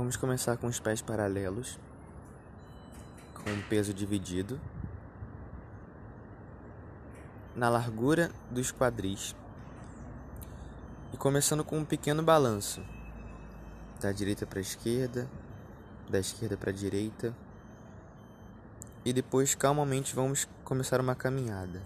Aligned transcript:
Vamos 0.00 0.16
começar 0.16 0.56
com 0.56 0.66
os 0.66 0.80
pés 0.80 1.02
paralelos, 1.02 1.78
com 3.34 3.50
o 3.50 3.62
peso 3.64 3.92
dividido, 3.92 4.58
na 7.54 7.68
largura 7.68 8.30
dos 8.50 8.72
quadris, 8.72 9.36
e 11.12 11.18
começando 11.18 11.62
com 11.62 11.76
um 11.76 11.84
pequeno 11.84 12.22
balanço, 12.22 12.82
da 14.00 14.10
direita 14.10 14.46
para 14.46 14.58
a 14.58 14.62
esquerda, 14.62 15.28
da 16.08 16.18
esquerda 16.18 16.56
para 16.56 16.70
a 16.70 16.74
direita, 16.74 17.36
e 19.04 19.12
depois 19.12 19.54
calmamente 19.54 20.14
vamos 20.14 20.48
começar 20.64 20.98
uma 20.98 21.14
caminhada. 21.14 21.82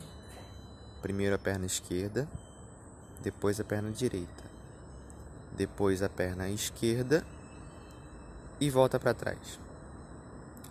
Primeiro 1.03 1.35
a 1.35 1.39
perna 1.39 1.67
esquerda, 1.67 2.29
depois 3.21 3.59
a 3.59 3.65
perna 3.65 3.91
direita, 3.91 4.45
depois 5.57 6.01
a 6.01 6.09
perna 6.09 6.49
esquerda 6.49 7.27
e 8.61 8.71
volta 8.71 8.99
para 8.99 9.15
trás. 9.15 9.59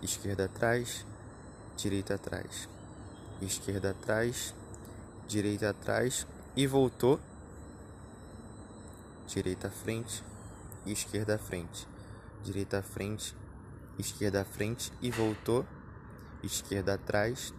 Esquerda 0.02 0.46
atrás, 0.46 1.04
direita 1.76 2.14
atrás. 2.14 2.68
Esquerda 3.40 3.90
atrás, 3.90 4.54
direita 5.28 5.70
atrás 5.70 6.26
e 6.56 6.66
voltou. 6.66 7.20
Direita 9.26 9.68
à 9.68 9.70
frente, 9.70 10.22
esquerda 10.86 11.34
à 11.34 11.38
frente. 11.38 11.86
Direita 12.42 12.78
à 12.78 12.82
frente, 12.82 13.34
esquerda 13.98 14.42
à 14.42 14.44
frente 14.44 14.92
e 15.00 15.10
voltou. 15.10 15.66
Esquerda 16.42 16.94
atrás, 16.94 17.54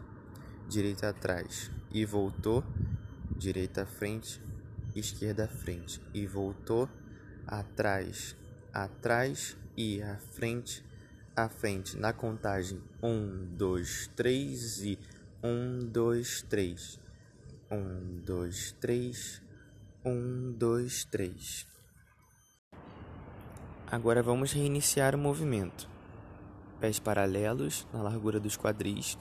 direita 0.70 1.10
atrás 1.10 1.72
e 1.92 2.06
voltou. 2.06 2.64
Direita 3.36 3.84
à 3.84 3.86
frente, 3.86 4.42
esquerda 4.96 5.46
à 5.46 5.48
frente 5.48 6.02
e 6.14 6.26
voltou. 6.26 6.88
Atrás, 7.48 8.36
atrás 8.74 9.56
e 9.78 10.02
à 10.02 10.18
frente, 10.18 10.84
à 11.36 11.50
frente, 11.50 11.98
na 11.98 12.14
contagem 12.14 12.82
um, 13.04 13.46
dois, 13.56 14.10
três 14.16 14.84
e 14.84 14.98
um, 15.44 15.80
dois, 15.80 16.42
três, 16.44 17.00
um, 17.70 18.22
dois, 18.24 18.72
três, 18.80 19.42
um, 20.06 20.52
dois, 20.54 21.06
três. 21.06 21.68
Agora 23.88 24.24
vamos 24.24 24.52
reiniciar 24.52 25.14
o 25.14 25.18
movimento. 25.18 25.90
Pés 26.80 27.00
paralelos 27.00 27.88
na 27.94 28.02
largura 28.02 28.40
dos 28.40 28.58
quadris, 28.58 29.18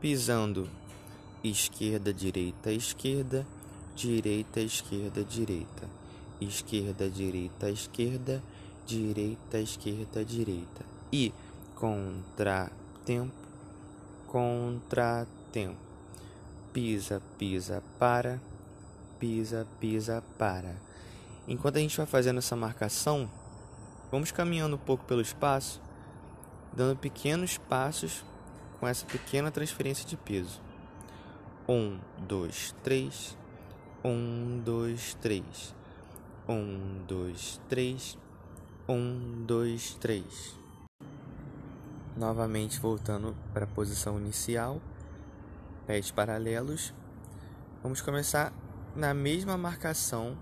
pisando 0.00 0.68
esquerda, 1.42 2.12
direita, 2.12 2.72
esquerda, 2.72 3.46
direita, 3.94 4.60
esquerda, 4.60 5.22
direita, 5.24 5.88
esquerda, 6.40 7.10
direita, 7.10 7.70
esquerda 7.70 8.42
direita, 8.86 9.58
esquerda, 9.58 10.24
direita. 10.24 10.84
E 11.12 11.32
contratempo, 11.74 13.32
contratempo. 14.26 15.76
Pisa, 16.72 17.22
pisa, 17.38 17.82
para, 17.98 18.40
pisa, 19.18 19.66
pisa, 19.78 20.22
para. 20.36 20.74
Enquanto 21.46 21.76
a 21.76 21.80
gente 21.80 21.96
vai 21.96 22.06
fazendo 22.06 22.38
essa 22.38 22.56
marcação, 22.56 23.30
vamos 24.10 24.32
caminhando 24.32 24.76
um 24.76 24.78
pouco 24.78 25.04
pelo 25.04 25.20
espaço, 25.20 25.80
dando 26.72 26.96
pequenos 26.96 27.58
passos 27.58 28.24
com 28.80 28.88
essa 28.88 29.06
pequena 29.06 29.50
transferência 29.50 30.06
de 30.06 30.16
peso. 30.16 30.60
Um, 31.68 31.98
dois, 32.18 32.74
três. 32.82 33.36
Um, 34.04 34.60
dois, 34.64 35.14
três. 35.20 35.74
Um, 36.48 37.02
dois, 37.06 37.60
três. 37.68 38.18
Um, 38.86 39.46
dois, 39.46 39.94
três. 39.94 40.54
Novamente 42.14 42.78
voltando 42.78 43.34
para 43.54 43.64
a 43.64 43.66
posição 43.66 44.20
inicial, 44.20 44.78
pés 45.86 46.10
paralelos. 46.10 46.92
Vamos 47.82 48.02
começar 48.02 48.52
na 48.94 49.14
mesma 49.14 49.56
marcação, 49.56 50.36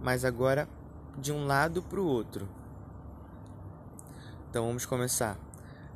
mas 0.00 0.24
agora 0.24 0.66
de 1.18 1.30
um 1.30 1.46
lado 1.46 1.82
para 1.82 2.00
o 2.00 2.06
outro. 2.06 2.48
Então 4.48 4.66
vamos 4.66 4.86
começar 4.86 5.38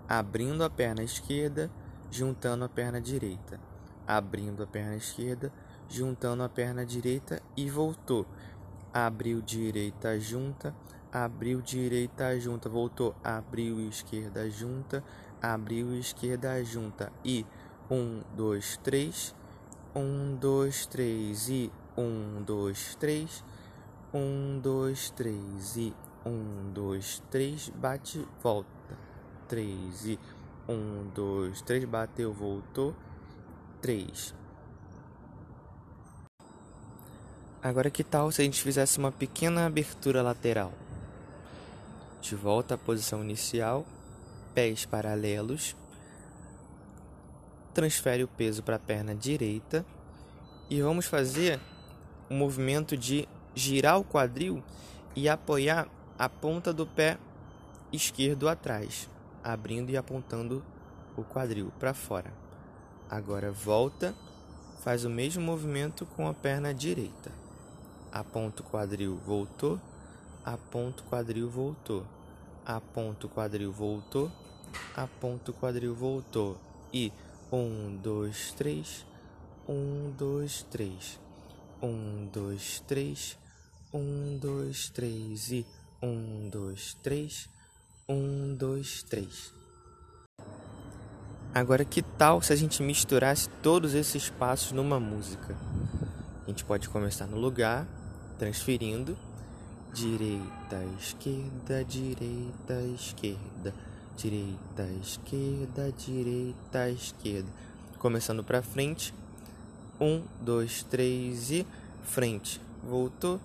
abrindo 0.06 0.62
a 0.64 0.68
perna 0.68 1.02
esquerda, 1.02 1.70
juntando 2.10 2.66
a 2.66 2.68
perna 2.68 3.00
direita, 3.00 3.58
abrindo 4.06 4.62
a 4.62 4.66
perna 4.66 4.96
esquerda, 4.96 5.50
juntando 5.88 6.42
a 6.42 6.50
perna 6.50 6.84
direita 6.84 7.42
e 7.56 7.70
voltou. 7.70 8.26
Abriu 8.92 9.40
direita, 9.40 10.20
junta, 10.20 10.74
abriu 11.12 11.60
direita 11.60 12.38
junta, 12.40 12.68
voltou, 12.68 13.14
abriu 13.22 13.78
esquerda 13.86 14.48
junta, 14.48 15.04
abriu 15.42 15.94
esquerda 15.94 16.64
junta. 16.64 17.12
E 17.22 17.44
um, 17.90 18.22
dois, 18.34 18.78
três, 18.78 19.34
um, 19.94 20.34
dois, 20.36 20.86
três. 20.86 21.48
E 21.50 21.70
um, 21.96 22.42
dois, 22.42 22.94
três, 22.94 23.44
um, 24.14 24.58
dois, 24.58 25.10
três. 25.10 25.76
E 25.76 25.94
um, 26.24 26.72
dois, 26.72 27.22
três, 27.30 27.68
bate, 27.68 28.26
volta, 28.42 28.98
três. 29.46 30.06
E 30.06 30.18
um, 30.66 31.10
dois, 31.14 31.60
três, 31.60 31.84
bateu, 31.84 32.32
voltou, 32.32 32.94
três. 33.82 34.34
Agora 37.62 37.90
que 37.90 38.02
tal 38.02 38.32
se 38.32 38.40
a 38.40 38.44
gente 38.44 38.60
fizesse 38.60 38.98
uma 38.98 39.12
pequena 39.12 39.66
abertura 39.66 40.20
lateral? 40.20 40.72
De 42.22 42.36
volta 42.36 42.76
à 42.76 42.78
posição 42.78 43.20
inicial, 43.20 43.84
pés 44.54 44.86
paralelos. 44.86 45.74
Transfere 47.74 48.22
o 48.22 48.28
peso 48.28 48.62
para 48.62 48.76
a 48.76 48.78
perna 48.78 49.12
direita 49.12 49.84
e 50.70 50.80
vamos 50.80 51.06
fazer 51.06 51.58
o 52.30 52.34
um 52.34 52.36
movimento 52.36 52.96
de 52.96 53.28
girar 53.56 53.98
o 53.98 54.04
quadril 54.04 54.62
e 55.16 55.28
apoiar 55.28 55.88
a 56.16 56.28
ponta 56.28 56.72
do 56.72 56.86
pé 56.86 57.18
esquerdo 57.92 58.48
atrás, 58.48 59.10
abrindo 59.42 59.90
e 59.90 59.96
apontando 59.96 60.64
o 61.16 61.24
quadril 61.24 61.72
para 61.80 61.92
fora. 61.92 62.32
Agora 63.10 63.50
volta, 63.50 64.14
faz 64.78 65.04
o 65.04 65.10
mesmo 65.10 65.42
movimento 65.42 66.06
com 66.06 66.28
a 66.28 66.32
perna 66.32 66.72
direita. 66.72 67.32
Aponta 68.12 68.62
o 68.62 68.64
quadril, 68.64 69.16
voltou 69.26 69.80
aponta 70.44 71.02
o 71.02 71.06
quadril, 71.06 71.48
voltou, 71.48 72.06
aponta 72.64 73.26
o 73.26 73.30
quadril, 73.30 73.72
voltou, 73.72 74.30
aponta 74.94 75.50
o 75.50 75.54
quadril, 75.54 75.94
voltou. 75.94 76.58
E 76.92 77.12
um, 77.52 77.96
dois, 78.02 78.52
três, 78.52 79.06
um, 79.68 80.12
dois, 80.16 80.64
três, 80.70 81.20
um, 81.82 82.26
dois, 82.32 82.80
três, 82.86 83.38
um, 83.92 84.38
dois, 84.38 84.90
três. 84.90 85.50
E 85.50 85.66
um, 86.02 86.48
dois, 86.50 86.94
três, 87.02 87.48
um, 88.08 88.54
dois, 88.54 89.02
três. 89.04 89.52
Agora, 91.54 91.84
que 91.84 92.02
tal 92.02 92.40
se 92.40 92.52
a 92.52 92.56
gente 92.56 92.82
misturasse 92.82 93.48
todos 93.62 93.94
esses 93.94 94.30
passos 94.30 94.72
numa 94.72 94.98
música? 94.98 95.56
A 96.44 96.48
gente 96.48 96.64
pode 96.64 96.88
começar 96.88 97.26
no 97.26 97.38
lugar, 97.38 97.86
transferindo 98.38 99.16
direita, 99.92 100.82
esquerda, 100.98 101.84
direita, 101.84 102.80
esquerda, 102.94 103.74
direita, 104.16 104.88
esquerda, 105.02 105.92
direita, 105.92 106.88
esquerda. 106.88 107.48
Começando 107.98 108.42
para 108.42 108.62
frente. 108.62 109.12
Um, 110.00 110.22
dois, 110.40 110.82
três 110.82 111.50
e 111.50 111.66
frente. 112.02 112.58
Voltou, 112.82 113.38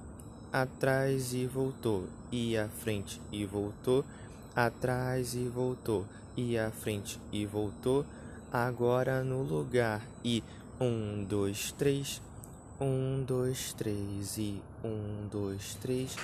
atrás 0.52 1.34
e 1.34 1.46
voltou. 1.46 2.08
E 2.32 2.58
à 2.58 2.70
frente 2.70 3.22
e 3.32 3.46
voltou, 3.46 4.06
atrás 4.56 5.36
e 5.36 5.50
voltou. 5.50 6.06
E 6.36 6.58
à 6.58 6.72
frente 6.72 7.20
e 7.32 7.46
voltou. 7.46 8.06
Agora 8.52 9.22
no 9.22 9.44
lugar. 9.44 10.02
E 10.24 10.42
um, 10.80 11.26
dois, 11.26 11.74
três 11.74 12.22
um, 12.80 13.24
dois, 13.24 13.74
três 13.74 14.38
e 14.38 14.62
um, 14.84 15.28
dois, 15.32 15.76
três. 15.76 16.16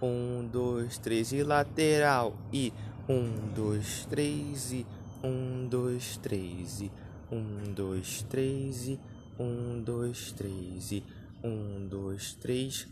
Um, 0.00 0.46
dois, 0.52 0.98
três 0.98 1.32
e 1.32 1.42
lateral. 1.42 2.36
E 2.52 2.72
um, 3.08 3.52
dois, 3.54 4.06
três 4.08 4.72
e 4.72 4.86
um, 5.22 5.66
dois, 5.68 6.16
três 6.18 6.80
e 6.80 6.90
um, 7.30 7.72
dois, 7.72 8.22
três 8.28 8.88
e 8.88 9.00
um, 9.38 9.82
dois, 9.82 10.32
três 10.32 10.92
e 10.92 11.04
um, 11.42 11.86
dois, 11.88 12.34
três 12.34 12.86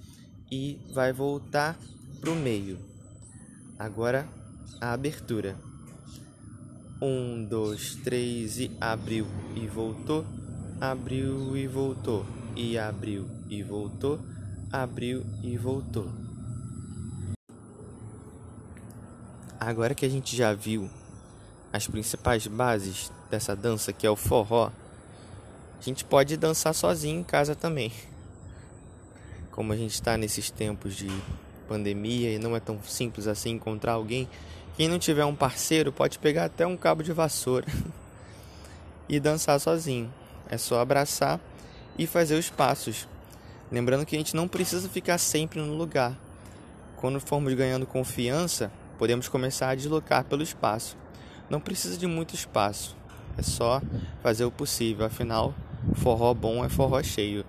e 0.51 0.81
vai 0.93 1.13
voltar 1.13 1.79
pro 2.21 2.35
meio. 2.35 2.79
Agora 3.79 4.29
a 4.81 4.93
abertura. 4.93 5.57
Um, 7.03 7.45
dois, 7.45 7.97
três 7.97 8.59
e 8.59 8.71
abriu 8.81 9.27
e 9.55 9.67
voltou, 9.67 10.25
abriu 10.81 11.57
e 11.57 11.67
voltou 11.67 12.25
e 12.57 12.79
abriu 12.79 13.29
e 13.49 13.63
voltou, 13.63 14.21
abriu 14.73 15.25
e 15.43 15.57
voltou. 15.57 16.09
Agora 19.59 19.95
que 19.95 20.05
a 20.05 20.09
gente 20.09 20.37
já 20.37 20.53
viu 20.53 20.91
as 21.73 21.87
principais 21.87 22.47
bases 22.47 23.11
dessa 23.31 23.57
dança, 23.57 23.93
que 23.93 24.07
é 24.07 24.11
o 24.11 24.17
forró, 24.17 24.71
a 25.79 25.83
gente 25.83 26.05
pode 26.05 26.37
dançar 26.37 26.75
sozinho 26.75 27.21
em 27.21 27.25
casa 27.25 27.55
também. 27.55 27.93
Como 29.51 29.73
a 29.73 29.77
gente 29.77 29.95
está 29.95 30.17
nesses 30.17 30.51
tempos 30.51 30.95
de 30.95 31.09
pandemia 31.69 32.31
e 32.33 32.39
não 32.39 32.55
é 32.55 32.61
tão 32.61 32.83
simples 32.83 33.27
assim 33.27 33.51
encontrar 33.51 33.93
alguém, 33.93 34.29
quem 34.77 34.89
não 34.89 34.99
tiver 34.99 35.25
um 35.25 35.35
parceiro 35.35 35.93
pode 35.93 36.19
pegar 36.19 36.45
até 36.45 36.67
um 36.67 36.77
cabo 36.77 37.03
de 37.03 37.13
vassoura 37.13 37.67
e 39.09 39.19
dançar 39.21 39.59
sozinho. 39.61 40.13
É 40.49 40.59
só 40.59 40.81
abraçar 40.81 41.41
e 41.99 42.07
fazer 42.07 42.37
os 42.37 42.51
passos. 42.51 43.09
Lembrando 43.71 44.07
que 44.07 44.15
a 44.15 44.19
gente 44.19 44.37
não 44.37 44.47
precisa 44.47 44.89
ficar 44.89 45.19
sempre 45.19 45.61
no 45.61 45.75
lugar. 45.75 46.17
Quando 46.97 47.21
formos 47.21 47.53
ganhando 47.55 47.87
confiança, 47.87 48.71
podemos 48.99 49.29
começar 49.29 49.71
a 49.71 49.75
deslocar 49.75 50.25
pelo 50.25 50.43
espaço. 50.43 50.97
Não 51.51 51.61
precisa 51.61 51.97
de 51.99 52.07
muito 52.07 52.35
espaço, 52.35 52.97
é 53.37 53.43
só 53.43 53.83
fazer 54.23 54.45
o 54.45 54.51
possível, 54.51 55.05
afinal, 55.05 55.55
forró 55.95 56.33
bom 56.33 56.65
é 56.65 56.69
forró 56.69 57.03
cheio. 57.03 57.44